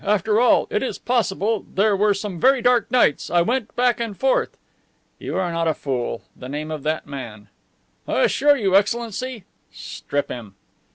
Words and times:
After 0.03 0.39
all, 0.39 0.65
it 0.71 0.81
is 0.81 0.97
possible. 0.97 1.63
There 1.75 1.95
were 1.95 2.15
some 2.15 2.39
very 2.39 2.59
dark 2.59 2.89
nights. 2.89 3.29
I 3.29 3.43
went 3.43 3.75
back 3.75 3.99
and 3.99 4.17
forth." 4.17 4.57
"You 5.19 5.37
are 5.37 5.51
not 5.51 5.67
a 5.67 5.75
fool. 5.75 6.23
The 6.35 6.49
name 6.49 6.71
of 6.71 6.81
that 6.81 7.05
man." 7.05 7.49
"I 8.07 8.21
assure 8.21 8.57
you, 8.57 8.75
Excellency..." 8.75 9.43
"Strip 9.71 10.29
him." 10.31 10.55